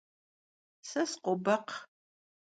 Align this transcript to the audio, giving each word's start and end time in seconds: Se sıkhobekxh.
Se 0.89 1.01
sıkhobekxh. 1.11 1.77